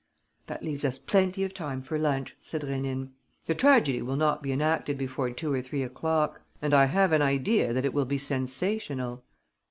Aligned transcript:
"That 0.47 0.63
leaves 0.63 0.83
us 0.83 0.97
plenty 0.97 1.43
of 1.43 1.53
time 1.53 1.83
for 1.83 1.99
lunch," 1.99 2.35
said 2.39 2.63
Rénine. 2.63 3.09
"The 3.45 3.53
tragedy 3.53 4.01
will 4.01 4.15
not 4.15 4.41
be 4.41 4.51
enacted 4.51 4.97
before 4.97 5.29
two 5.29 5.53
or 5.53 5.61
three 5.61 5.83
o'clock. 5.83 6.41
And 6.59 6.73
I 6.73 6.85
have 6.85 7.11
an 7.11 7.21
idea 7.21 7.71
that 7.71 7.85
it 7.85 7.93
will 7.93 8.05
be 8.05 8.17
sensational." 8.17 9.23